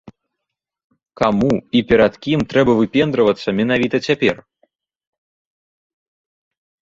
[1.19, 1.49] Каму
[1.79, 4.41] і перад кім трэба выпендрывацца менавіта цяпер?